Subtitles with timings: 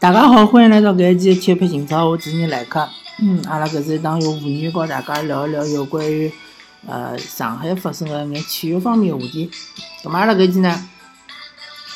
[0.00, 2.88] 大家好，欢迎来到搿一期的体育配情操，我主持人来客。
[3.20, 6.32] 嗯，阿拉搿是一档用妇女和大家聊一聊有关于
[6.86, 9.50] 呃上海发生的眼体育方面的话题。
[10.02, 10.88] 咁么阿拉搿期呢，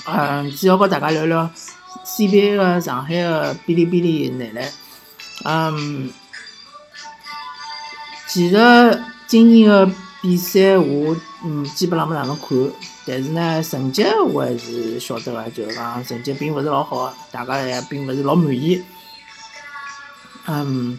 [0.05, 1.51] 嗯，主要和大家聊聊
[2.05, 4.71] CBA 的上海的哔哩哔哩男篮。
[5.45, 6.11] 嗯，
[8.29, 9.91] 其实今年的
[10.21, 12.71] 比赛我嗯基本上没哪能看，
[13.07, 18.83] 但是呢成绩我还是晓得个，就是讲成绩并勿是老好，大家也并勿是老满意。
[20.47, 20.99] 嗯，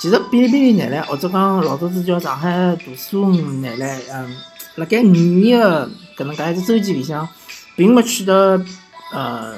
[0.00, 4.36] 其实哔哩哔哩男篮或者讲老早子叫上海大苏男篮，嗯，
[4.76, 7.28] 辣盖五年的搿能介一只周期里向，
[7.76, 8.62] 并没取得
[9.12, 9.54] 呃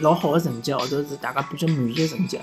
[0.00, 2.40] 老好的成绩，或者是大家比较满意的成绩。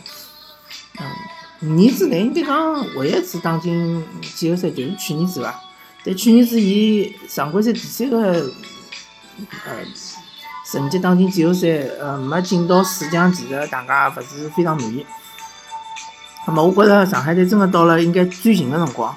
[0.99, 4.05] 嗯，五年之内应该讲唯一一次打进
[4.35, 5.59] 季后赛就是去年子伐？
[6.05, 8.51] 但去年子伊常规赛第三个
[9.65, 9.71] 呃
[10.69, 11.67] 成绩打进季后赛，
[11.99, 15.05] 呃没进到四强，其实大家勿是非常满意。
[16.45, 19.15] 那么我觉着上海队真的到了应该转型的辰光。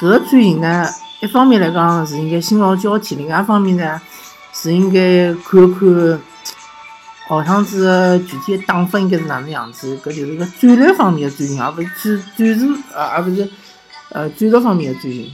[0.00, 0.88] 搿个转型呢，
[1.20, 4.00] 一方面来讲是应该新老交替，另外一方面呢
[4.54, 6.20] 是应该看看
[7.28, 9.94] 下趟子具体的打法应该是哪能样子。
[9.98, 13.50] 搿就是个战略方面的转型，而勿是战战术，呃，而勿是
[14.10, 15.30] 呃战术方面的转型。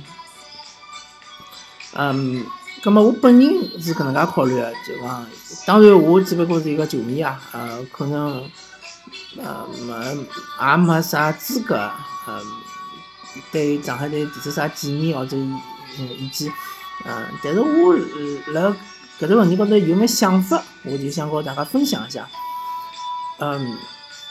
[1.95, 2.45] 嗯，
[2.83, 5.27] 葛末我本人是搿能介考虑的，就讲，
[5.67, 8.43] 当然我只不过是一个球迷啊，呃，可能。
[9.37, 9.95] 呃，没
[10.71, 12.41] 也没啥资格，呃，
[13.51, 16.51] 对上海队提出啥建议或者意见，
[17.05, 17.95] 嗯，但是我
[18.53, 18.75] 辣
[19.21, 22.27] 搿只问题高头有眼想法，我就想和大家分享一下。
[23.39, 23.77] 嗯，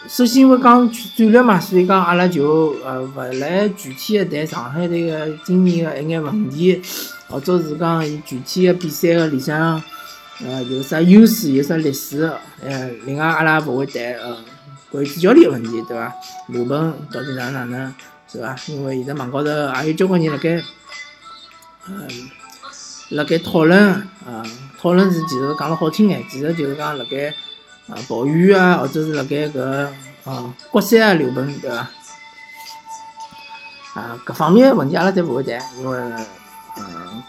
[0.08, 6.82] 首先因为讲战略嘛，所以讲阿拉就呃勿来具体的谈上海队个今年个一眼问题，
[7.28, 9.82] 或者是讲伊具体个比赛个里向
[10.46, 14.38] 呃有啥优势，有啥劣势，呃，另外阿拉勿会谈，呃。
[14.92, 16.14] 关于主教练个问题，对伐？
[16.50, 17.92] 罗本到底哪哪能，
[18.32, 18.56] 是伐？
[18.68, 20.64] 因为现在网高头也有交关人辣盖，
[21.88, 22.08] 嗯，
[23.10, 23.84] 辣盖讨论，
[24.24, 24.46] 啊，
[24.80, 27.34] 讨论是其实讲了好听眼，其实就是讲辣盖
[27.88, 29.88] 啊抱怨啊，或者是辣盖搿
[30.26, 31.90] 啊国赛啊刘本，对伐？
[33.96, 36.00] 啊，各方面个问题阿拉侪勿会谈，因为
[36.78, 37.24] 嗯，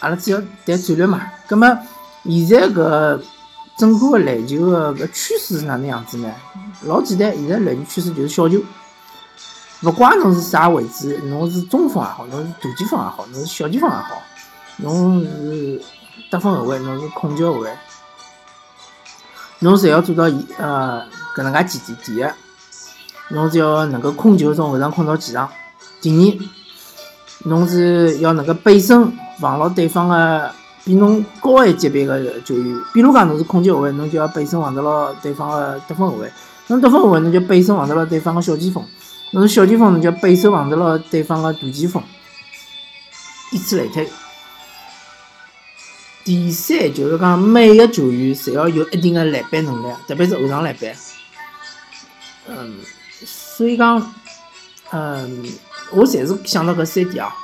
[0.00, 1.20] 阿拉主要谈战略嘛。
[1.46, 1.68] 葛末
[2.24, 3.20] 现在搿。
[3.78, 6.28] 整个篮球个搿趋势是哪能样子呢？
[6.82, 8.60] 老简单，现在篮球趋势就是小球，
[9.84, 14.20] 勿怪侬是啥位置，侬是中锋也好，侬是大前锋也好，侬是小前锋也好，
[14.78, 15.80] 侬是
[16.28, 17.70] 得分后卫，侬是控球后卫，
[19.60, 21.06] 侬侪要做到一呃
[21.36, 21.98] 搿能介几点？
[22.04, 22.26] 第一，
[23.28, 25.48] 侬只要能够控球从后场控到前场；
[26.00, 26.24] 第二，
[27.44, 30.50] 侬是要能够背身防牢对方个。
[30.84, 36.26] 比侬高一级别个球员，比如讲侬是控球后卫，侬就要背身防得牢对方个得分后卫；
[36.68, 38.82] 侬得分后卫，侬就背身防得牢对方个小前锋；
[39.32, 42.02] 侬是小前锋，侬就要背身防得牢对方个大前锋。
[43.52, 44.08] 以此类推。
[46.24, 50.90] 第三就是讲每个球员侪要有一定的篮板能力，特别是后场篮板。
[52.48, 52.76] 嗯，
[53.26, 54.14] 所以讲，
[54.92, 55.44] 嗯，
[55.90, 57.34] 我暂时想到搿三点啊。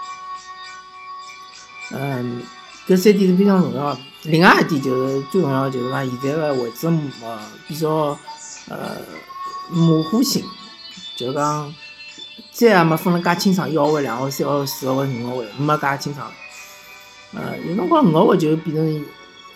[1.93, 2.43] 嗯。
[2.87, 3.97] 搿三点是非常重要。
[4.25, 6.87] 另外一点就是最重要，就是讲现在个位置
[7.23, 7.89] 呃比较
[8.69, 8.99] 呃
[9.71, 10.45] 模糊性，
[11.17, 11.75] 就是讲
[12.53, 16.31] 再也没分了介清爽，一号位、两号位、三号位、四号位、五号位，没介清爽。
[17.33, 19.07] 呃，有辰光五号位就变成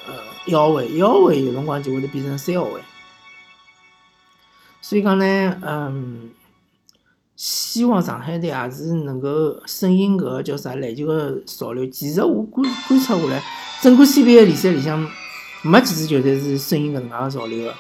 [0.06, 0.14] 呃
[0.46, 2.80] 一号位，一号位有辰光就会得变成三号位。
[4.80, 6.30] 所以讲呢，嗯。
[7.38, 9.28] 希望上海队也是能够
[9.64, 11.86] 顺应搿个叫啥篮球个潮流。
[11.86, 13.40] 其实我观观察下来，
[13.80, 15.08] 整个 CBA 联赛里向
[15.62, 17.72] 没几支球队是顺应搿能介个潮流个。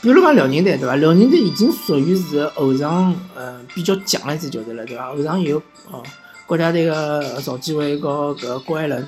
[0.00, 0.94] 比如讲辽宁队，对伐？
[0.94, 5.10] 辽宁队已经属于是后场呃比较强个一支球队了，对伐？
[5.12, 5.60] 后场有
[5.90, 6.00] 哦
[6.46, 9.04] 国家队个赵继伟和搿郭艾伦，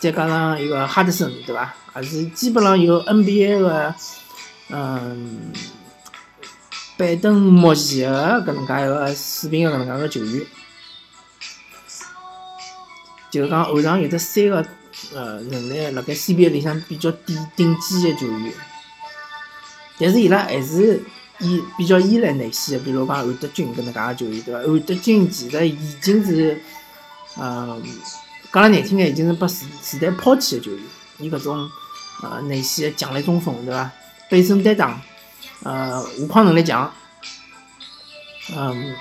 [0.00, 1.72] 再加上一个哈德森，对伐？
[1.92, 3.94] 还是基本上有 NBA 个
[4.70, 5.52] 嗯。
[6.98, 8.08] 拜登莫奇个
[8.44, 10.44] 搿能介一个水平个搿能介个球员，
[13.30, 14.66] 就是讲后场有得三个
[15.14, 18.52] 呃能力辣盖 CBA 里向比较顶顶尖个球员，
[20.00, 21.00] 但是伊拉还是
[21.38, 24.60] 依比较依赖内线个，比如讲韩德君搿能介个球员，对伐？
[24.60, 26.60] 韩德君其实已经是，
[27.36, 27.80] 呃，
[28.52, 30.80] 讲了难听点，已经是被时时代抛弃个球员。
[31.20, 31.70] 伊搿种
[32.24, 33.88] 呃内线个强力中锋，对伐？
[34.28, 35.00] 背身担当。
[35.64, 36.92] 呃，护框能力强，
[38.54, 38.94] 嗯，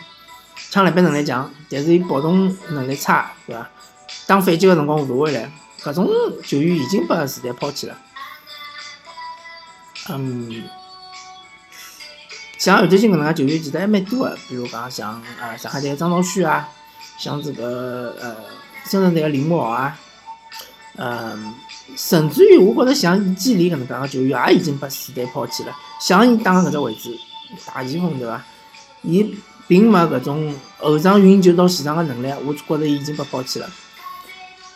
[0.71, 3.69] 抢篮板能力强，但是伊跑动能力差，对伐？
[4.25, 5.51] 打反击个辰光无回来，
[5.81, 6.07] 搿种
[6.43, 7.97] 球员已经被时代抛弃了。
[10.09, 10.63] 嗯，
[12.57, 16.67] 像后头进搿能介球员其实还蛮多个，比如讲像呃上海队张兆旭啊，
[17.17, 18.35] 像这个呃
[18.85, 19.97] 深圳队个林柏啊，
[20.95, 21.53] 嗯，
[21.95, 25.75] 甚至于我觉着像易建联搿能介个球员也已经被时代抛弃了。
[26.01, 27.17] 像伊打个搿只位置，
[27.65, 28.43] 大前锋对伐？
[29.03, 29.35] 伊
[29.67, 33.69] 并没搿种后场运球到前场个能力，我觉着伊已经被抛弃了。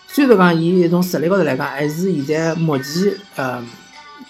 [0.08, 3.64] 虽然讲伊从实力高头来讲，还是现在目前呃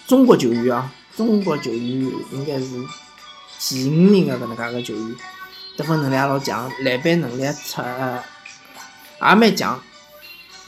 [0.08, 1.82] 中国球员啊，中国球员
[2.32, 2.66] 应该是
[3.58, 5.16] 前五名个搿能介个球员，
[5.78, 9.82] 得分能力也老强，篮板能力出也蛮强，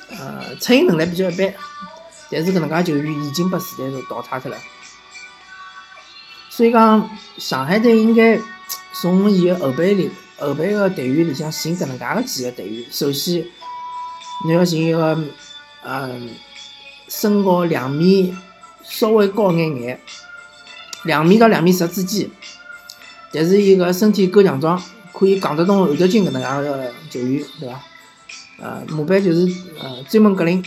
[0.09, 1.53] 呃，策应能力比较一般。
[2.33, 4.57] 但是搿能介球员已经被时代淘汰脱了。
[6.49, 8.39] 所以讲，上海队应该
[8.93, 13.45] 从伊个后备里后备个队员里向寻搿能介个几个队员，首先。
[14.45, 15.17] 你要寻一个，
[15.85, 16.29] 嗯，
[17.07, 18.35] 身高两米
[18.83, 20.01] 稍微高眼眼，
[21.05, 22.29] 两米到两米十之间，
[23.31, 24.81] 但是一个身体够强壮，
[25.13, 27.81] 可以扛得动韩德君搿能介个球员，对伐？
[28.59, 29.47] 呃，马班就是
[29.79, 30.61] 呃专门格林，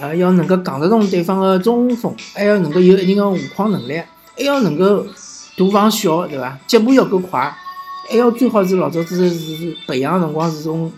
[0.00, 4.02] 呃，要能够扛得动对方个中锋，还要能够有一定个护框能力，
[4.36, 5.06] 还要能够
[5.56, 6.58] 大防小，对伐？
[6.66, 7.54] 脚步要够快，
[8.08, 10.92] 还要最好是老早子是培养辰光是从。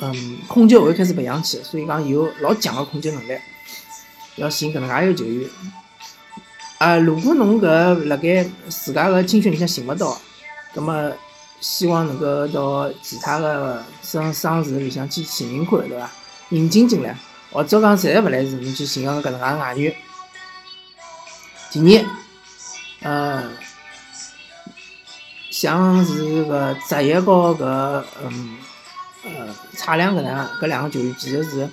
[0.00, 3.38] 嗯，控球后开始培养起，所以讲有老强个控球能力，
[4.34, 5.48] 要寻搿能介一个球员。
[6.78, 10.18] 啊，如果侬搿辣盖自家个青训里向寻勿到，
[10.74, 11.12] 葛末
[11.60, 16.10] 希望能够到其他个省省市里向去寻寻看，对伐？
[16.48, 17.16] 引进进来，
[17.54, 19.94] 或者讲实在勿来事，侬去寻个搿能介外援。
[21.70, 22.04] 第二，
[23.00, 23.50] 呃，
[25.50, 28.58] 像是个职业和搿嗯。
[29.26, 31.66] 呃，差两搿能介搿两个球员其实是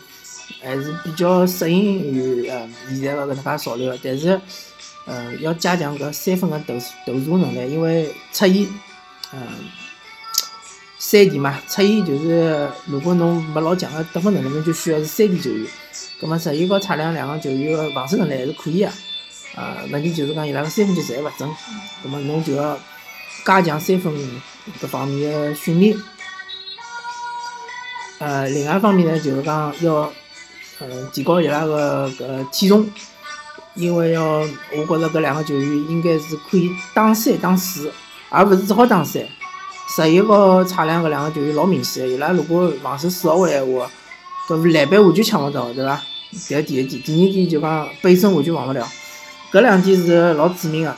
[0.63, 4.39] 还是比较适应于呃现在个搿能介潮流，但是
[5.06, 6.74] 呃要加强搿三分个投
[7.06, 8.69] 投射能力，因为侧翼，
[9.33, 9.42] 嗯，
[11.03, 15.68] 三 D 嘛，出现就是如果侬没老强个得分能力，侬就需要是三 D 球员。
[16.19, 18.88] 葛末实翼和差两两个球员个防守能力还是可以个，
[19.56, 21.50] 啊，问题就是讲伊拉个三分球实在勿准，
[22.03, 22.77] 葛末侬就要
[23.44, 24.13] 加强三分
[24.80, 25.98] 搿方面个训练。
[28.19, 30.13] 呃，另外一方面呢，就是讲要，
[30.77, 32.88] 呃，提高伊拉个搿体重，
[33.74, 34.24] 因为要，
[34.77, 37.92] 我觉着搿两个球员应该是可以打三打四，
[38.30, 39.27] 而勿是只好打三。
[39.93, 43.91] 十一和差两搿两个球员老明显个，伊拉如果防守死下来话，
[44.47, 46.01] 搿篮板完全抢勿到，对伐？
[46.31, 48.88] 搿第一点，第二点就讲背身完全防勿了，
[49.51, 50.95] 搿两点是老致命个。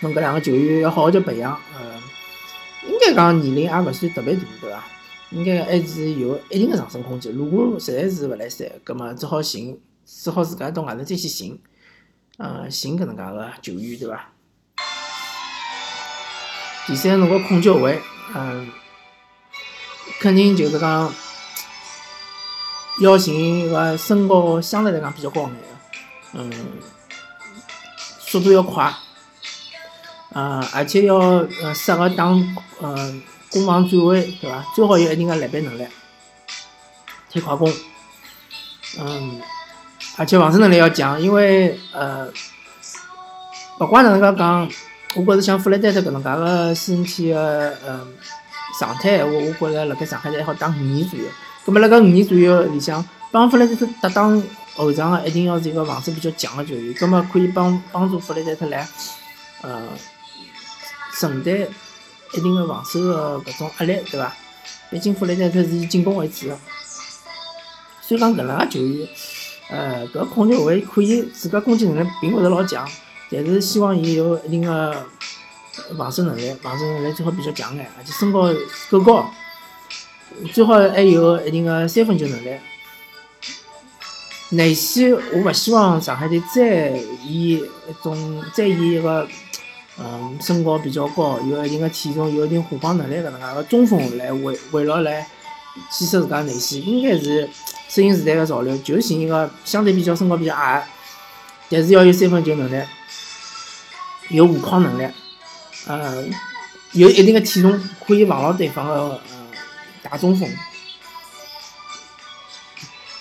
[0.00, 1.94] 侬搿两个球员要好好叫培养，呃，
[2.88, 4.84] 应该讲年龄也勿算特别大，对伐？
[5.30, 7.32] 应该还是有一定的上升空间。
[7.32, 11.56] 如果实在是勿来三，葛末只好寻，只好自家到外头再去寻，
[12.36, 14.28] 呃，寻搿能介个球员，对伐？
[16.86, 18.00] 第三，侬个控球后卫，
[18.34, 18.70] 嗯，
[20.20, 21.12] 肯定就是讲
[23.00, 25.58] 要寻一个身高相对来讲比较高眼个，
[26.34, 26.52] 嗯，
[28.20, 28.92] 速度要快，
[30.34, 32.24] 嗯，而且要呃适合打，
[32.80, 33.22] 嗯。
[33.50, 34.66] 攻防转位，对伐？
[34.74, 35.86] 最好有一定的篮板能力，
[37.30, 37.72] 推快攻，
[38.98, 39.40] 嗯，
[40.16, 42.28] 而且防守能力要强，因为呃，
[43.78, 44.68] 不管哪能介讲，
[45.14, 48.06] 我觉着像弗雷德特搿能介个身体个嗯
[48.78, 51.24] 状态，我我觉着辣盖上海队还好打五年左右。
[51.64, 54.42] 葛末辣盖五年左右里向，帮弗雷德特搭档
[54.74, 58.86] 后场个一定要是一个防守比较强个球员，葛末可以帮帮助弗雷德特来
[59.62, 59.88] 呃
[61.18, 61.66] 承担。
[62.32, 64.34] 一定的防守个搿种压力，对伐？
[64.90, 66.58] 毕竟弗雷德特是以进攻为主个，
[68.00, 69.08] 虽然讲搿能介球员，
[69.70, 72.84] 呃，搿控球后卫可以自家攻击能力并勿是老强，
[73.44, 75.06] 但是希望伊有一定个
[75.96, 78.52] 防守能力，防守能力最好比较强眼，而且身高
[78.90, 79.30] 够高，
[80.52, 82.50] 最好还有一定个三分球能力。
[84.50, 86.90] 内线我勿希望上海队再
[87.24, 89.26] 以一种再以一个。
[89.96, 95.24] 嗯，身高比较高，有一定的体重，有一定护框能力搿能介个中锋来围围绕来
[95.88, 97.48] 建设自家内线，应该是
[97.88, 100.84] 适应时代个潮流，就寻一个相对比较身高比较矮，
[101.70, 102.84] 但是要有三分球能力，
[104.30, 105.08] 有护框能力，
[105.86, 106.32] 嗯，
[106.92, 109.20] 有一定的体重，可以防牢对方的呃
[110.02, 110.48] 大中锋。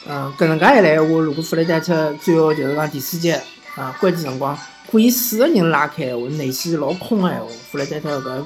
[0.06, 3.42] 嗯，搿能介一来闲话，如果弗雷德特最后就是讲第四节
[3.76, 4.58] 啊关键辰光。
[4.92, 8.44] 可以四个人拉开，我内线老空个闲话，弗雷德特搿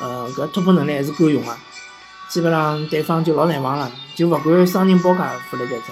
[0.00, 1.56] 呃搿突破能力还是够用个，
[2.28, 5.84] 基本上对方就老难防了，就勿管双人包夹弗雷德特。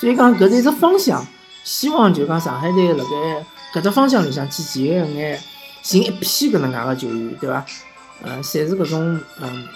[0.00, 1.24] 所以讲搿是一只方向，
[1.64, 5.40] 希望就讲上海队辣盖搿只方向里向去寻一眼
[5.82, 7.64] 寻一批搿能介个球员，对伐？
[8.22, 9.68] 呃，侪是搿种嗯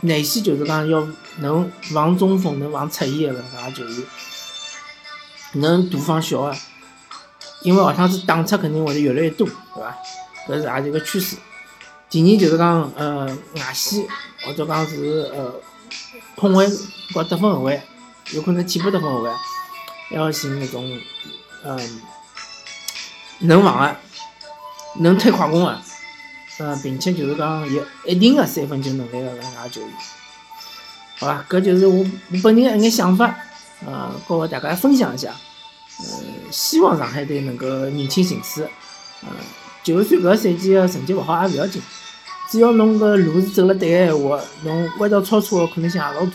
[0.00, 1.06] 内线，就是讲要
[1.38, 4.06] 能防中锋、能防侧翼个搿能介个球员，
[5.54, 6.56] 能大防小个，
[7.62, 9.96] 因为下趟子打出肯定会得越来越多，对伐？
[10.48, 11.36] 搿是也是一个趋势。
[12.08, 14.06] 第二就是讲呃外线
[14.42, 15.52] 或者讲是呃
[16.36, 16.66] 控卫
[17.12, 17.82] 或得分后卫，
[18.32, 19.30] 有可能替补得分后卫，
[20.10, 20.98] 要寻那种
[21.64, 22.00] 嗯
[23.40, 23.96] 能防的、
[25.00, 25.80] 能推快攻的。
[26.58, 29.90] 呃，并且就是讲有一定的三分球能力的搿能介球员，
[31.18, 31.46] 好吧？
[31.48, 33.32] 搿就是我我本人一眼想法，
[33.86, 35.32] 呃，和大家分享一下。
[36.00, 36.04] 呃，
[36.50, 38.68] 希望上海队能够认清形势。
[39.22, 39.28] 呃，
[39.84, 41.80] 就算搿赛季个成绩勿好也勿要紧，
[42.50, 46.32] 只要侬搿路是走了对个闲话，侬弯道超车个可能性也老大。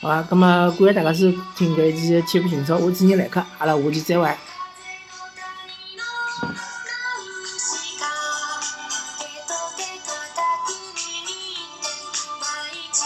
[0.00, 0.24] 好吧？
[0.30, 1.26] 葛末感谢大家收
[1.56, 4.32] 听搿一期《铁骨情操》，我是你来客，阿拉下期再会。